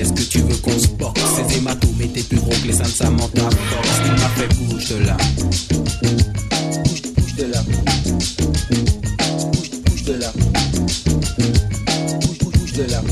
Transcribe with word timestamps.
Est-ce 0.00 0.12
que 0.12 0.22
tu 0.22 0.38
veux 0.42 0.56
qu'on 0.58 0.78
se 0.78 0.86
boxe? 0.86 1.20
Ces 1.36 1.56
hématomes 1.56 2.00
étaient 2.00 2.22
plus 2.22 2.38
gros 2.38 2.50
que 2.50 2.68
les 2.68 2.72
Saintes 2.72 2.86
Samantha 2.86 3.50
Fox. 3.50 3.88
Il 4.06 4.12
m'a 4.12 4.28
fait 4.28 4.48
bouge 4.54 4.88
de 4.90 4.96
là? 5.04 5.16
Bouge, 6.84 7.02
bouge 7.16 7.34
de 7.34 7.44
là. 7.46 7.62
Bouge, 9.52 9.70
bouge 9.84 10.02
de 10.04 10.12
là. 10.14 10.32
Bouge, 12.20 12.38
bouge, 12.38 12.52
bouge 12.60 12.72
de 12.74 12.84
là. 12.84 13.02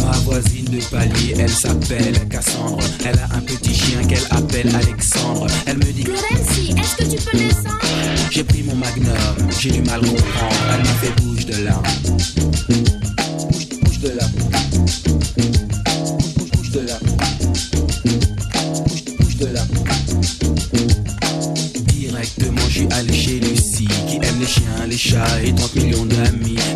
Ma 0.00 0.18
voisine 0.24 0.64
de 0.64 0.80
palier, 0.90 1.34
elle 1.38 1.48
s'appelle 1.48 2.28
Cassandre. 2.28 2.82
Elle 3.04 3.18
a 3.20 3.36
un 3.36 3.40
petit 3.42 3.74
chien 3.74 4.02
qu'elle 4.04 4.26
appelle 4.30 4.74
Alexandre. 4.74 5.46
Elle 5.66 5.76
me 5.78 5.92
dit 5.92 6.02
Lorenzi, 6.02 6.74
est-ce 6.76 6.96
que 6.96 7.04
tu 7.04 7.22
peux 7.22 7.38
descendre? 7.38 7.78
J'ai 8.30 8.42
pris 8.42 8.64
mon 8.64 8.74
magnum, 8.74 9.50
j'ai 9.60 9.70
du 9.70 9.82
mal 9.82 10.00
comprendre. 10.00 10.56
Elle 10.74 10.82
m'a 10.82 10.94
fait 10.94 11.22
bouge 11.22 11.46
de 11.46 11.62
là. 11.64 11.80
Bouge, 13.50 13.68
bouge 13.82 13.98
de 14.00 14.08
là. 14.08 14.26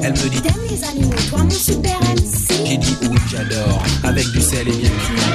Elle 0.06 0.12
me 0.12 0.28
dit 0.28 0.40
T'aimes 0.40 0.54
les 0.70 0.84
animaux, 0.84 1.16
toi 1.28 1.42
mon 1.42 1.50
super 1.50 1.98
MC 2.00 2.64
J'ai 2.64 2.76
dit 2.76 2.96
oui 3.10 3.18
j'adore 3.28 3.82
Avec 4.04 4.24
du 4.30 4.40
sel 4.40 4.68
et 4.68 4.70
bien 4.70 4.88
cuit 4.88 5.25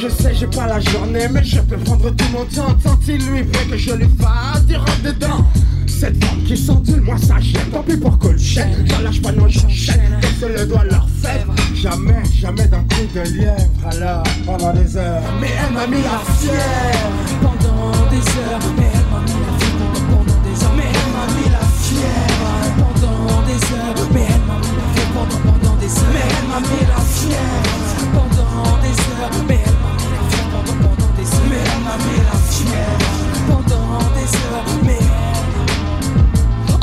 Je 0.00 0.08
sais 0.08 0.34
j'ai 0.34 0.46
pas 0.46 0.66
la 0.66 0.80
journée 0.80 1.28
mais 1.30 1.44
je 1.44 1.60
peux 1.60 1.76
prendre 1.78 2.10
tout 2.10 2.24
mon 2.32 2.44
temps. 2.44 2.74
Tant 2.82 2.98
il 3.08 3.18
lui 3.26 3.44
fait 3.44 3.66
que 3.68 3.76
je 3.76 3.92
lui 3.92 4.08
fasse 4.20 4.64
du 4.66 4.76
rentre 4.76 5.02
dedans 5.02 5.44
cette 5.86 6.22
femme 6.24 6.44
qui 6.44 6.56
s'endule, 6.56 7.00
moi 7.00 7.16
ça 7.18 7.40
gêne 7.40 7.70
Tant 7.72 7.82
pis 7.82 7.96
pour 7.96 8.16
Colchette, 8.18 8.68
j'en 8.84 9.00
lâche 9.00 9.20
pas 9.20 9.32
non 9.32 9.48
j'enchaîne 9.48 10.20
Comme 10.40 10.52
le 10.52 10.64
doigt 10.66 10.84
leur 10.84 11.08
fèvre? 11.20 11.52
Jamais, 11.74 12.22
jamais 12.40 12.66
d'un 12.66 12.82
coup 12.82 13.06
de 13.14 13.20
lièvre. 13.20 13.56
Alors, 13.90 14.22
pendant 14.46 14.72
des 14.72 14.96
heures. 14.96 15.22
Mais 15.40 15.48
elle 15.48 15.74
m'a 15.74 15.86
mis 15.86 16.02
la 16.02 16.18
fièvre 16.38 17.10
pendant 17.40 17.90
des 18.10 18.16
heures, 18.16 18.60
mais 18.76 18.86
elle 18.94 19.06
m'a 19.10 19.20
mis 19.26 19.40
la 19.42 19.52
fièvre 19.58 20.06
pendant 20.10 20.40
des 20.42 20.64
heures, 20.64 20.74
mais 20.76 20.84
elle 20.86 21.10
m'a 21.14 21.26
mis 21.34 21.48
la 21.50 21.64
fièvre 21.82 22.50
pendant 22.78 23.42
des 23.42 23.60
heures, 23.74 24.08
mais 24.12 24.26
elle 24.28 24.44
m'a 24.46 24.56
mis 24.58 24.74
la 24.78 24.86
fièvre 24.94 25.26
pendant 25.42 25.76
des 25.76 25.92
heures, 25.98 26.12
mais 26.12 26.26
elle 26.30 26.46
m'a 26.48 26.60
mis 26.60 26.82
la 26.86 27.00
fièvre 27.00 27.98
pendant 28.12 28.78
des 28.82 28.90
heures, 28.90 29.07
mais 29.48 29.58
elle 29.64 29.72
m'a 29.74 29.92
mis 29.96 30.12
la 30.14 30.28
fièvre 30.28 30.62
pendant, 30.64 31.08
des 31.16 31.26
heures, 31.26 31.48
mais 31.50 31.56
elle 31.64 31.82
m'a 31.84 31.96
mis 32.04 32.18
la 32.24 32.38
fièvre 32.50 33.10
pendant 33.48 33.98
des 34.14 34.30
heures, 34.36 34.64
mais 34.84 34.98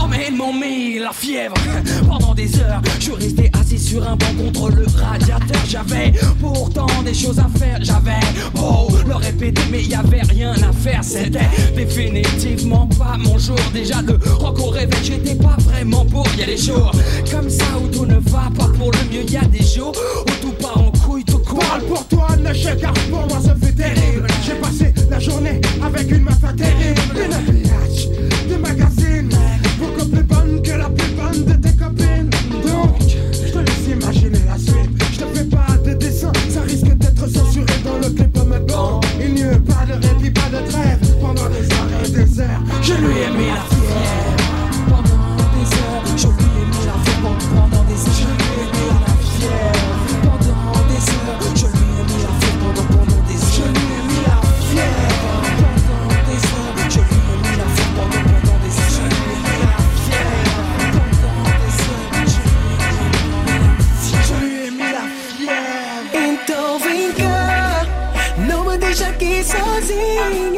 Oh 0.05 0.07
mais 0.09 0.27
ils 0.29 0.35
m'ont 0.35 0.53
mis 0.53 0.99
la 0.99 1.11
fièvre 1.11 1.55
pendant 2.07 2.33
des 2.33 2.59
heures 2.59 2.81
Je 2.99 3.11
restais 3.11 3.49
assis 3.59 3.79
sur 3.79 4.07
un 4.07 4.15
banc 4.15 4.33
contre 4.37 4.69
le 4.69 4.85
radiateur 4.95 5.61
J'avais 5.67 6.13
pourtant 6.39 6.87
des 7.03 7.13
choses 7.13 7.39
à 7.39 7.47
faire 7.57 7.79
J'avais 7.81 8.19
beau 8.53 8.87
le 9.07 9.15
répéter 9.15 9.61
mais 9.71 9.83
y 9.83 9.95
avait 9.95 10.21
rien 10.21 10.53
à 10.53 10.71
faire 10.71 11.03
C'était 11.03 11.49
définitivement 11.75 12.87
pas 12.87 13.17
mon 13.17 13.37
jour 13.37 13.57
Déjà 13.73 14.01
le 14.01 14.19
rock 14.39 14.59
au 14.59 14.73
j'étais 15.03 15.35
pas 15.35 15.57
vraiment 15.59 16.05
pour 16.05 16.27
Y 16.37 16.43
a 16.43 16.45
des 16.45 16.57
jours 16.57 16.91
comme 17.31 17.49
ça 17.49 17.65
où 17.81 17.87
tout 17.87 18.05
ne 18.05 18.15
va 18.15 18.49
pas 18.55 18.69
pour 18.77 18.91
le 18.91 18.99
mieux 19.11 19.29
Y 19.29 19.37
a 19.37 19.45
des 19.45 19.63
jours 19.63 19.93
où 20.21 20.31
tout 20.41 20.53
part 20.61 20.77
en 20.77 20.84
Parle 21.56 21.81
pour 21.88 22.07
toi, 22.07 22.28
ne 22.38 22.54
chèque, 22.54 22.86
pour 23.10 23.28
moi 23.28 23.40
ça 23.42 23.56
fait 23.56 23.72
terrible 23.72 24.28
J'ai 24.44 24.56
passé 24.56 24.94
la 25.10 25.19
journée 25.19 25.62
avec 25.84 26.12
une 26.12 26.24
meuf 26.24 26.40
terrible 26.56 27.02
Une 27.16 27.34
habillage 27.34 28.10
de 28.50 28.56
magazine 28.56 29.30
Beaucoup 29.80 30.10
plus 30.10 30.24
bonne 30.24 30.62
que 30.62 30.72
la 30.72 30.90
plus 30.90 31.12
bonne 31.12 31.46
de 31.46 31.54
tes 31.54 31.75
copines. 31.75 32.30
Donc, 32.63 32.96
je 33.31 33.52
te 33.52 33.57
laisse 33.57 33.88
imaginer 33.90 34.40
la 34.48 34.57
suite. 34.57 34.90
Je 35.12 35.19
te 35.19 35.25
fais 35.34 35.44
pas 35.44 35.78
de 35.84 35.94
dessin, 35.94 36.31
ça 36.50 36.62
risque 36.62 36.94
d'être 36.96 37.28
censuré 37.28 37.74
dans 37.84 37.98
le 37.98 38.13
clip 38.13 38.31
bon 38.31 39.02
Il 39.19 39.34
n'y 39.34 39.44
a 39.44 39.57
pas 39.60 39.86
de 39.86 40.07
répit, 40.07 40.31
pas 40.31 40.50
de 40.50 40.69
trêve. 40.69 41.00
Pendant 41.19 41.50
des 41.50 41.72
heures 41.74 42.06
et 42.06 42.10
des 42.10 42.40
heures 42.40 42.62
Je 42.81 42.94
lui 42.94 43.19
ai 43.19 43.30
mis 43.31 43.48
la 43.48 43.62
fièvre 43.62 44.34
crazy. 69.87 70.55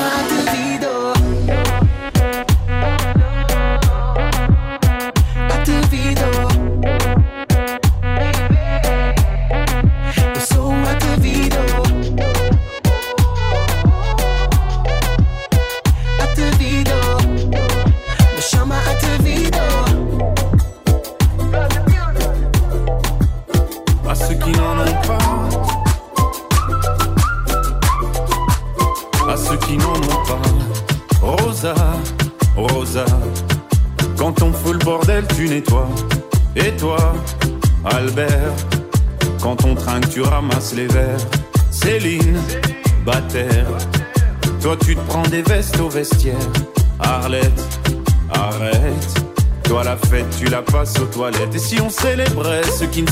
Me 0.00 0.80
chama 0.80 0.89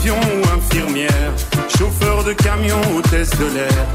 D'avion 0.00 0.16
ou 0.16 0.56
infirmière, 0.56 1.32
chauffeur 1.76 2.24
de 2.24 2.32
camion, 2.32 2.80
hôtesse 2.96 3.30
de 3.38 3.54
l'air, 3.54 3.86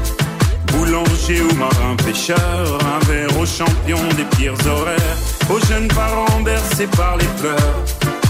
boulanger 0.66 1.42
ou 1.42 1.54
marin 1.56 1.96
pêcheur, 1.96 2.38
un 2.38 3.04
verre 3.06 3.36
aux 3.40 3.46
champions 3.46 4.08
des 4.16 4.24
pires 4.36 4.54
horaires, 4.68 5.16
aux 5.50 5.58
jeunes 5.66 5.88
parents 5.88 6.40
bercés 6.42 6.86
par 6.96 7.16
les 7.16 7.26
pleurs, 7.40 7.84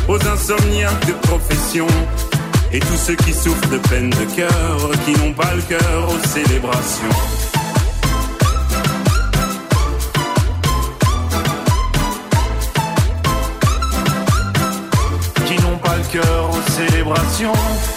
aux 0.09 0.27
insomniaques 0.27 1.07
de 1.07 1.13
profession, 1.29 1.87
et 2.73 2.79
tous 2.79 2.97
ceux 2.97 3.17
qui 3.17 3.35
souffrent 3.35 3.69
de 3.69 3.79
peine 3.89 4.09
de 4.09 4.25
cœur, 4.35 4.91
qui 5.05 5.13
n'ont 5.13 5.35
pas 5.35 5.55
le 5.55 5.63
cœur 5.63 6.09
aux 6.09 6.27
célébrations. 6.29 7.36
Cœur 16.77 17.96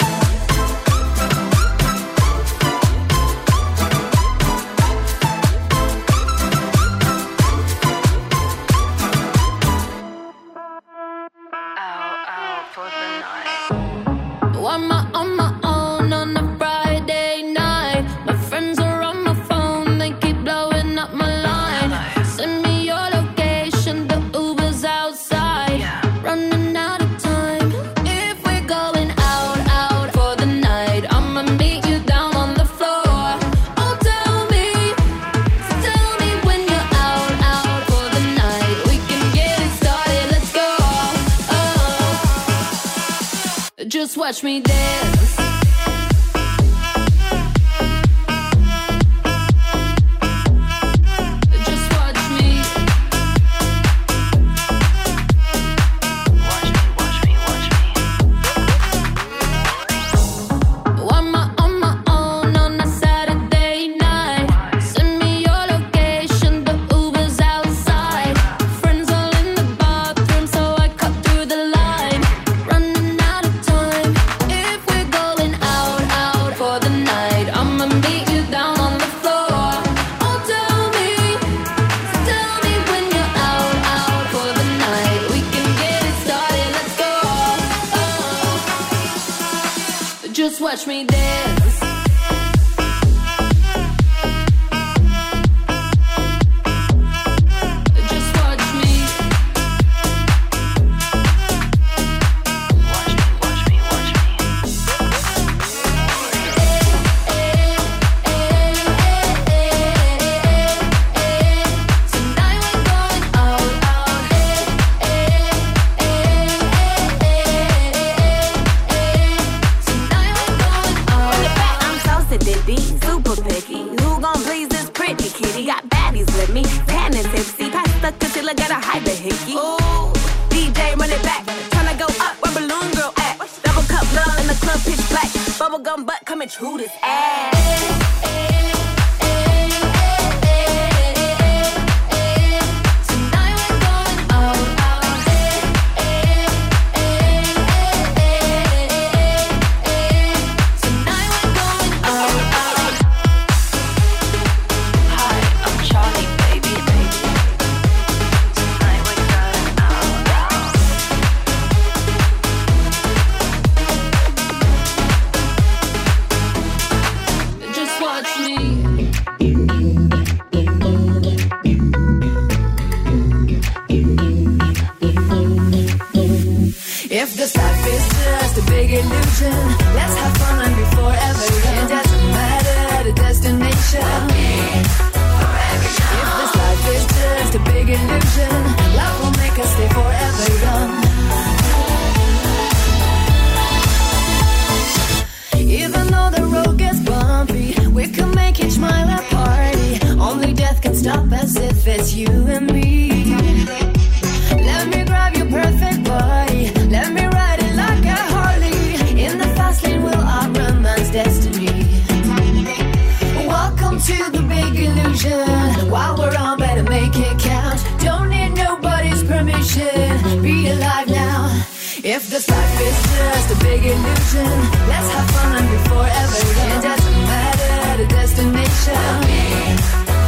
vision. 224.30 224.60
Let's 224.88 225.10
have 225.13 225.30
fun 225.32 225.56
and 225.58 225.70
be 225.70 225.78
forever 225.89 226.39
young. 226.58 226.78
It 226.78 226.82
doesn't 226.84 227.22
matter 227.32 228.04
the 228.04 228.08
destination. 228.08 228.94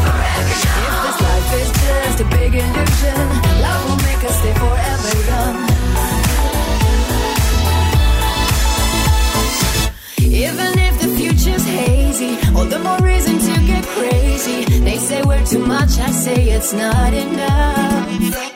forever 0.06 0.56
young. 0.64 0.86
If 0.88 0.96
this 1.06 1.18
life 1.28 1.50
is 1.62 1.70
just 1.82 2.18
a 2.22 2.26
big 2.26 2.52
illusion, 2.56 3.28
love 3.66 3.82
will 3.88 4.02
make 4.08 4.24
us 4.30 4.36
stay 4.40 4.54
forever 4.64 5.14
young. 5.30 5.58
Even 10.46 10.72
if 10.80 10.96
the 11.02 11.08
future's 11.18 11.66
hazy, 11.66 12.38
all 12.56 12.66
the 12.66 12.80
more 12.80 13.00
reason 13.00 13.38
to 13.38 13.54
get 13.66 13.84
crazy. 13.86 14.66
They 14.80 14.98
say 14.98 15.22
we're 15.24 15.46
too 15.46 15.66
much, 15.66 16.00
I 16.00 16.12
say 16.12 16.50
it's 16.50 16.74
not 16.74 17.14
enough. 17.14 18.51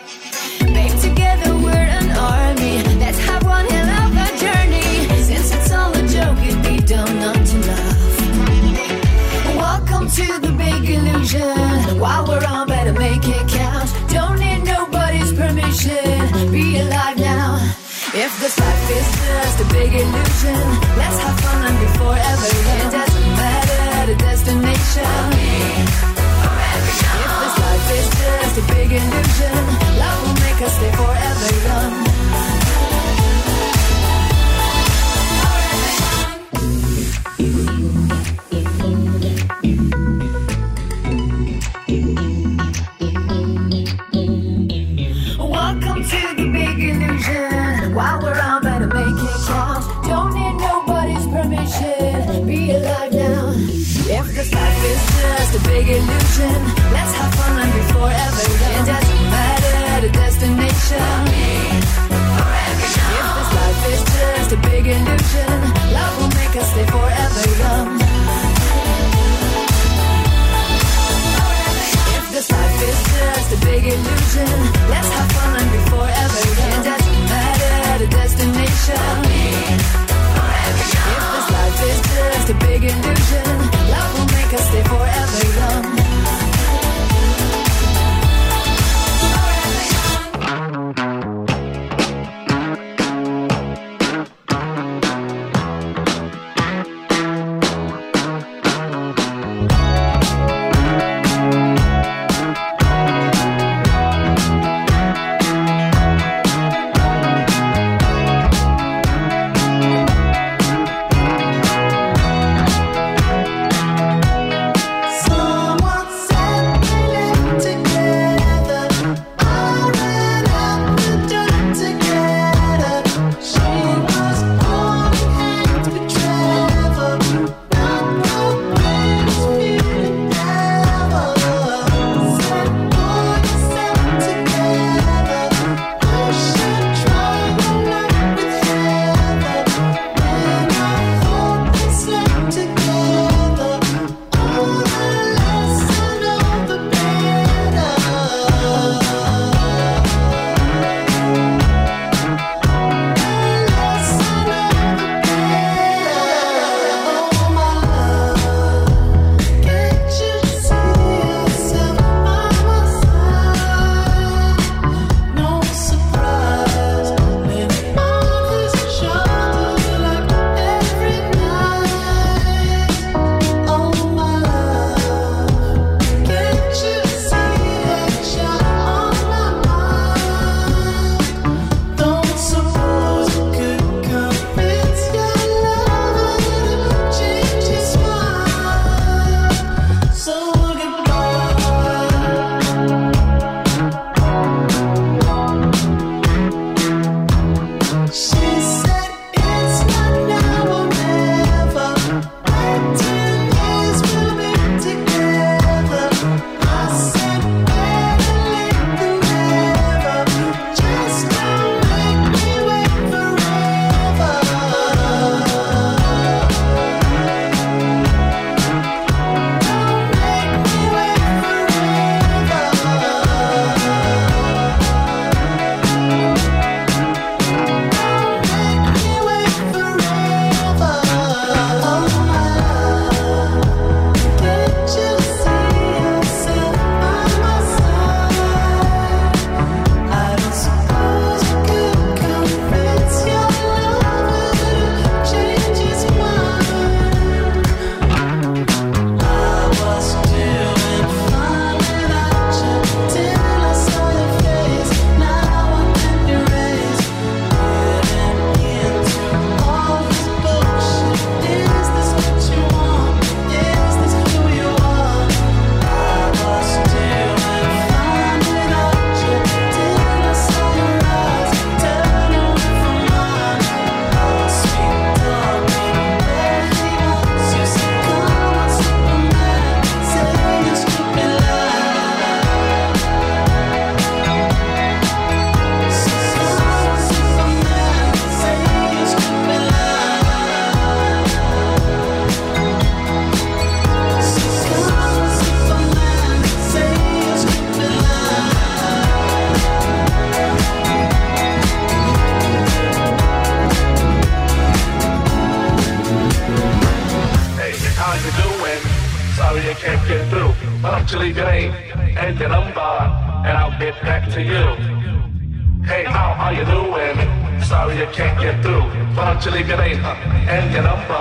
how 316.45 316.51
you 316.51 316.65
doing? 316.65 317.17
Sorry 317.63 318.03
I 318.03 318.05
can't 318.11 318.39
get 318.39 318.61
through. 318.61 318.83
Why 319.15 319.33
don't 319.33 319.43
you 319.45 319.51
leave 319.51 319.67
your 319.67 319.77
name 319.77 320.05
and 320.05 320.71
your 320.71 320.83
number, 320.83 321.13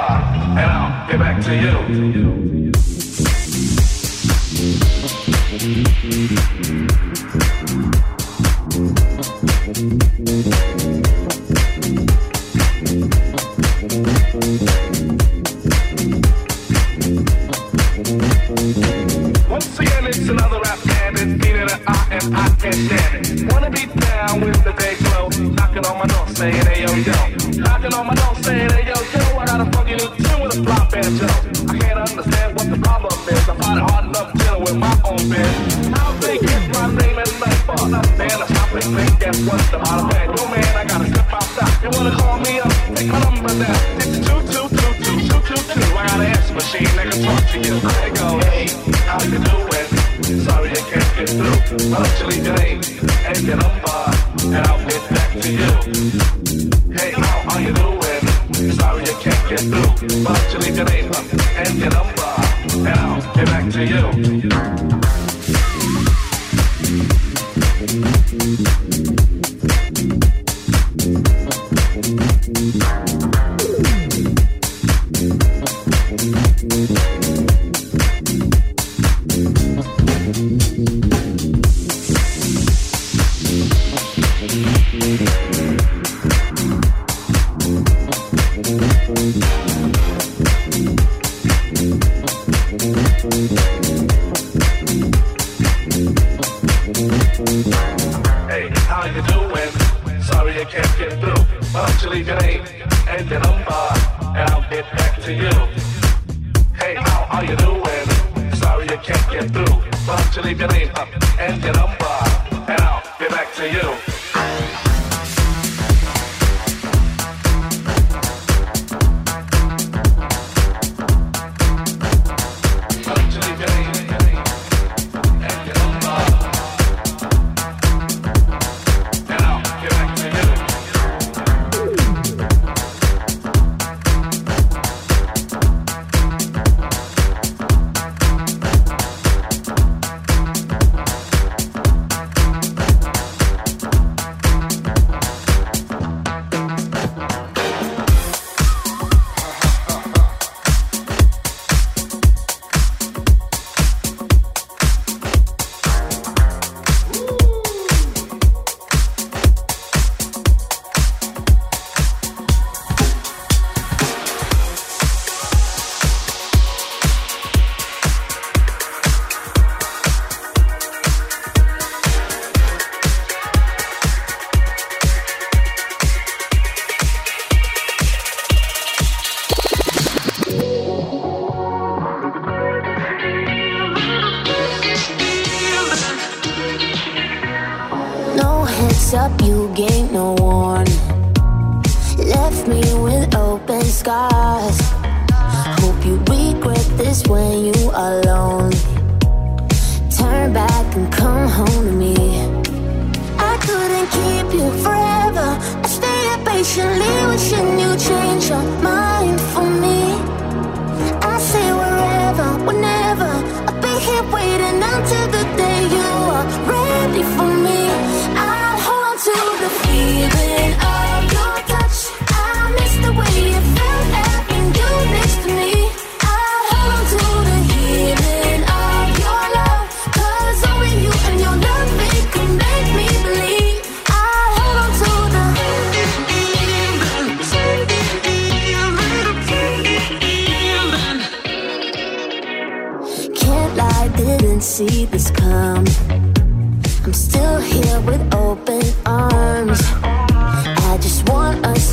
and 0.60 0.70
I'll 0.70 1.08
get 1.08 1.18
back 1.18 1.42
to 1.44 1.54
you. 1.54 1.72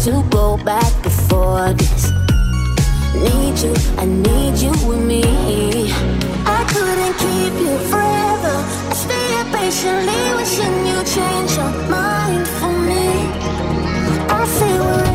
to 0.03 0.23
go 0.31 0.57
back 0.57 0.91
before 1.03 1.73
this. 1.73 2.11
Need 3.13 3.59
you, 3.59 3.73
I 3.99 4.05
need 4.05 4.57
you 4.57 4.71
with 4.87 5.05
me. 5.05 5.21
I 6.43 6.65
couldn't 6.73 7.15
keep 7.19 7.53
you 7.61 7.77
forever. 7.91 8.55
I 8.89 8.95
stayed 8.95 9.47
patiently 9.53 10.21
wishing 10.37 10.87
you 10.87 11.03
change 11.03 11.51
your 11.55 11.71
mind 11.87 12.47
for 12.47 12.71
me. 12.71 13.09
I 14.27 14.45
feel. 14.57 15.11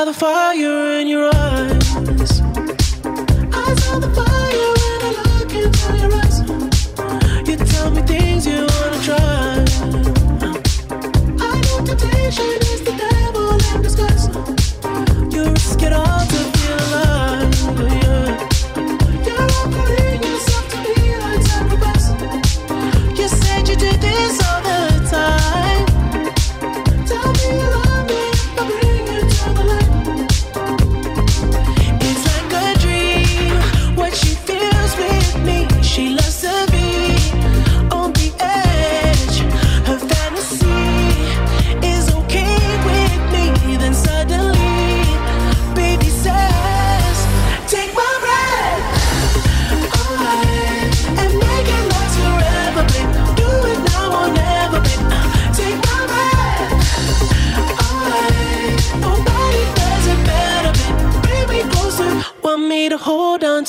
another 0.00 0.14
fire. 0.14 0.79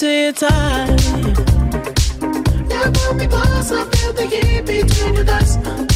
to 0.02 0.08
your 0.08 0.32
time. 0.32 0.96
Now 2.68 2.90
Never 2.90 3.14
because 3.14 3.72
I 3.72 3.84
feel 3.92 4.14
the 4.14 4.26
heat 4.26 4.66
between 4.66 5.14
your 5.14 5.26
thighs. 5.26 5.91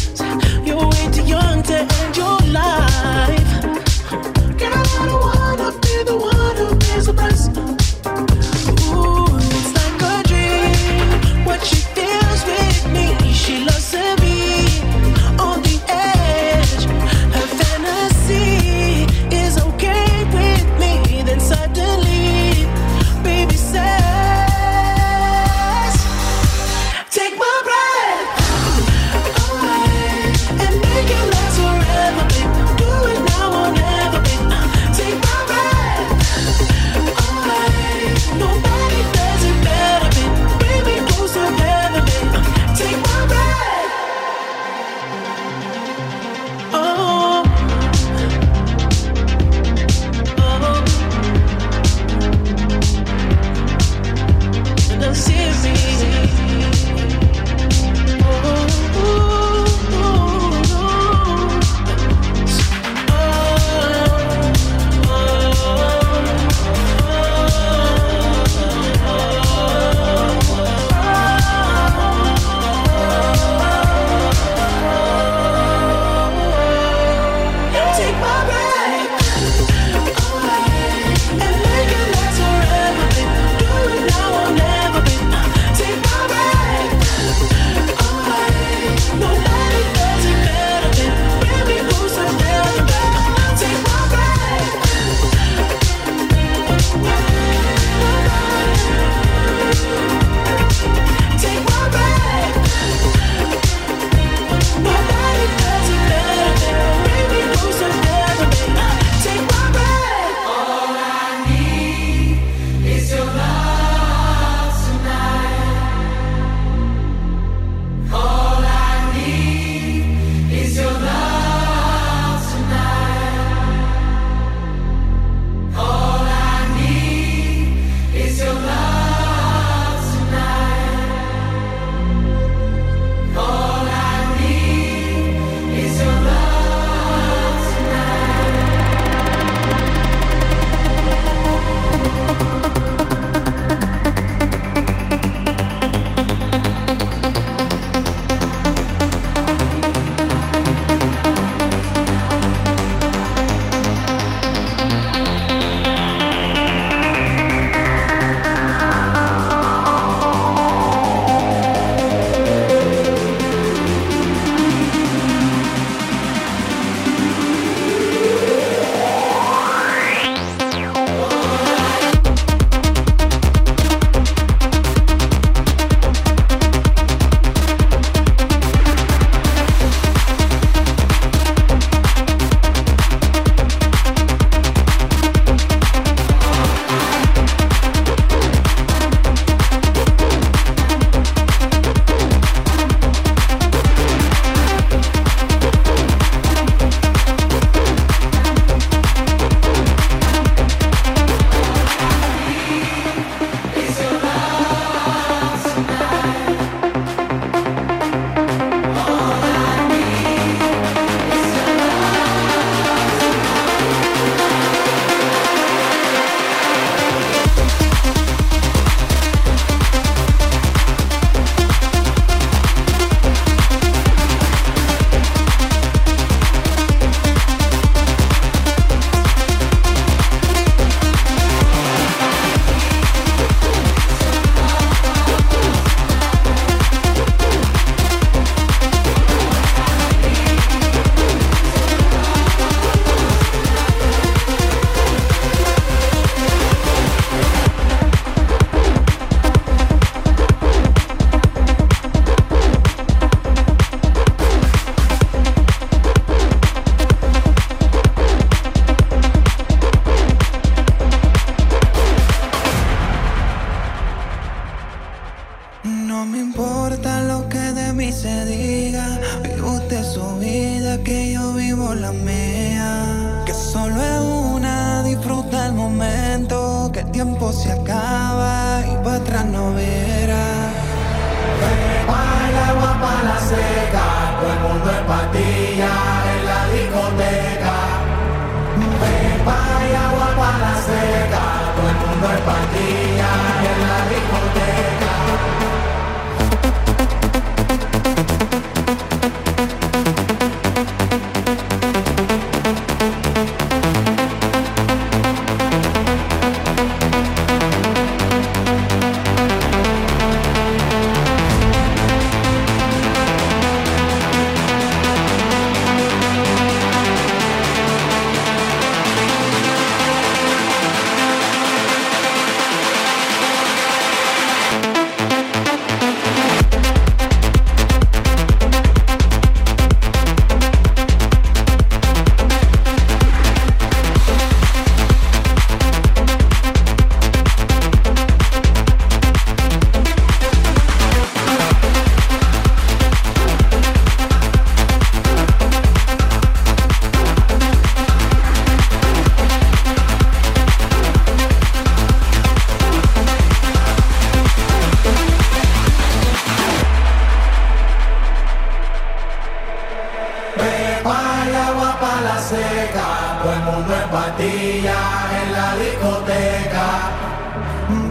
en 364.84 365.54
la 365.54 365.76
discoteca. 365.78 366.88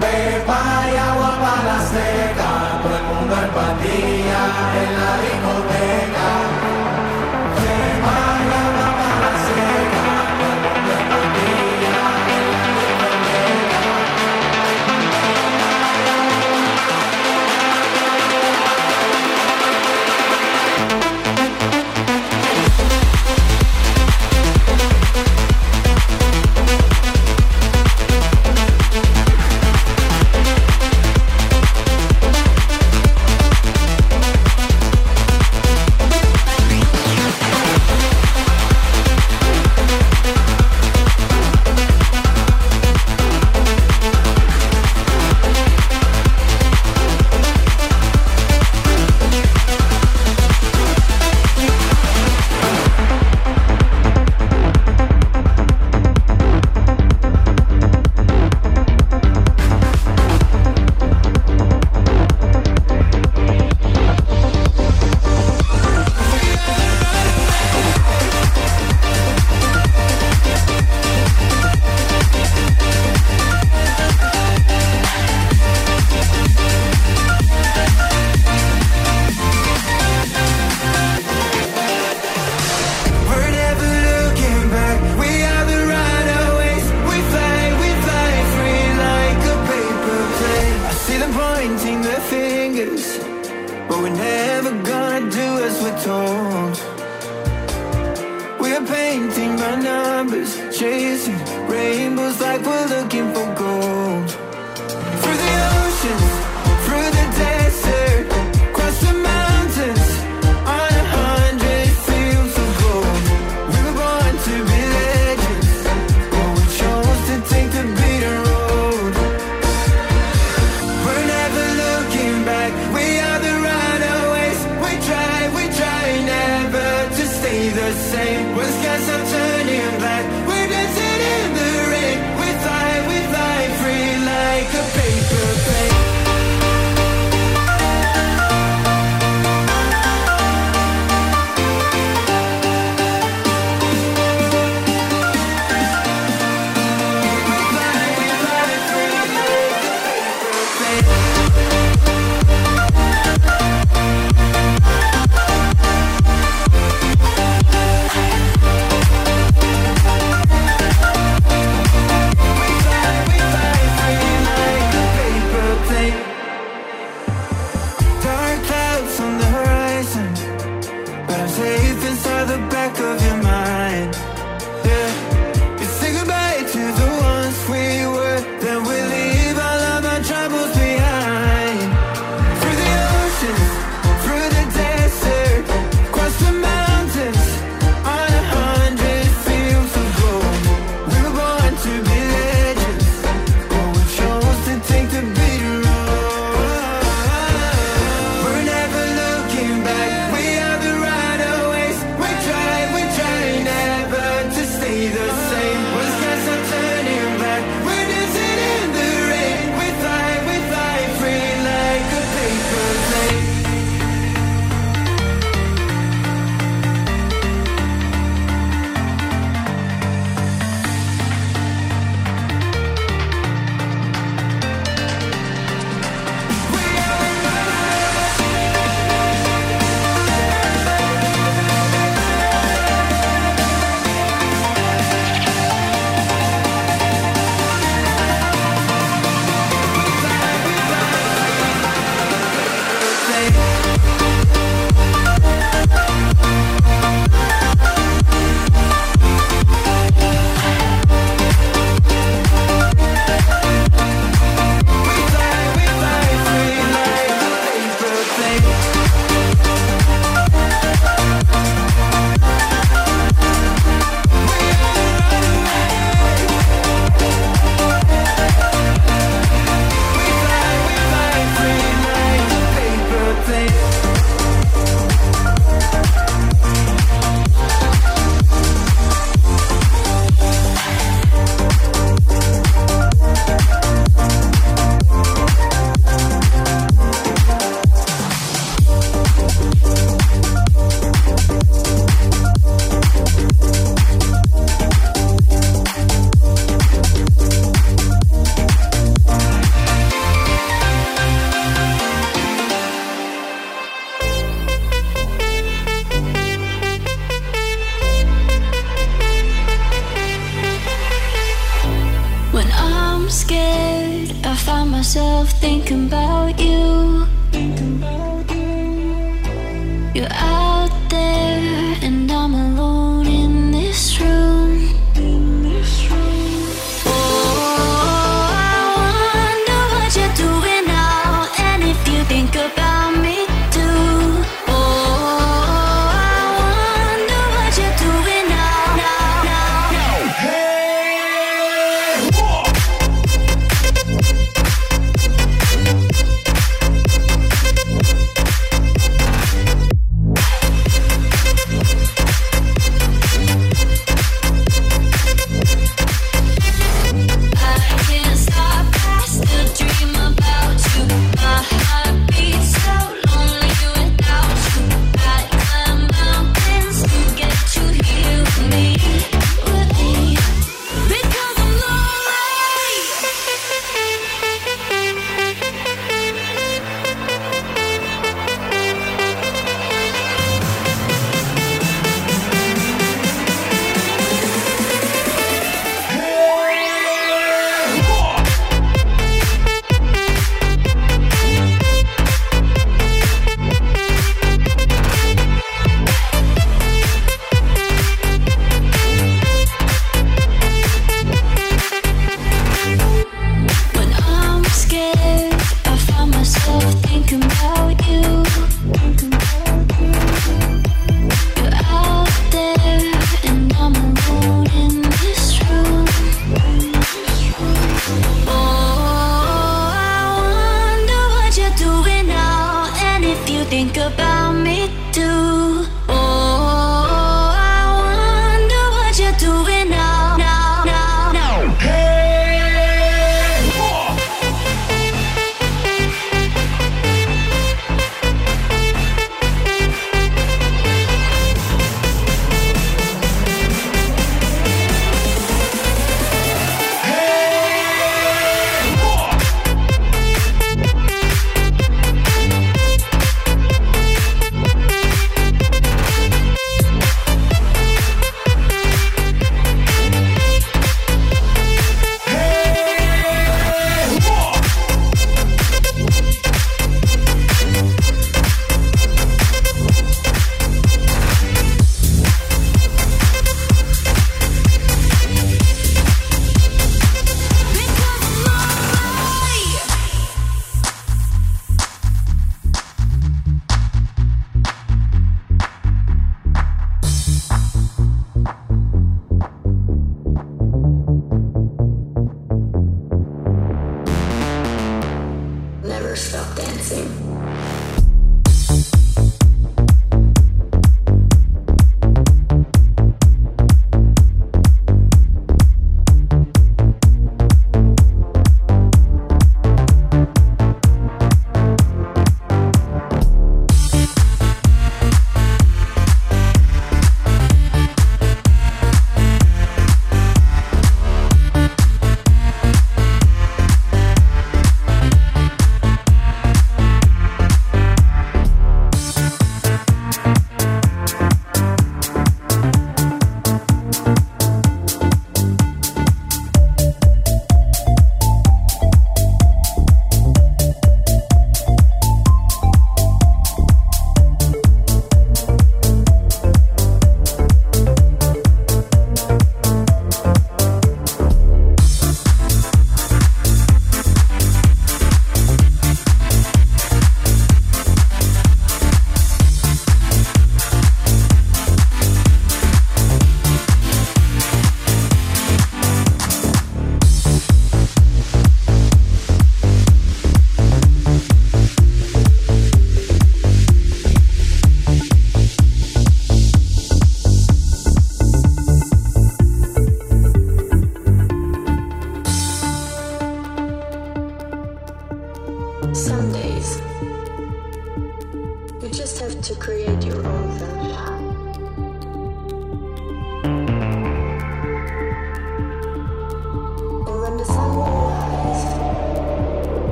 Beba 0.00 0.62
y 0.92 0.96
agua 0.96 1.30
para 1.40 1.62
la 1.64 1.78
seca, 1.86 2.50
todo 2.82 2.96
el 2.96 3.04
mundo 3.10 3.34
en 3.34 3.50
patilla 3.50 4.42
en 4.80 4.90
la 5.00 5.10
discoteca. 5.22 6.01